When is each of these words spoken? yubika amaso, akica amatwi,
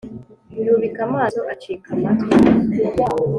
yubika 0.65 0.99
amaso, 1.07 1.39
akica 1.53 1.89
amatwi, 1.95 2.29